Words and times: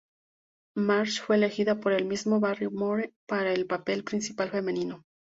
Marsh 0.75 1.21
fue 1.21 1.35
elegida 1.35 1.79
por 1.79 1.93
el 1.93 2.05
mismo 2.05 2.39
Barrymore 2.39 3.13
para 3.27 3.53
el 3.53 3.67
papel 3.67 4.03
principal 4.03 4.49
femenino. 4.49 5.03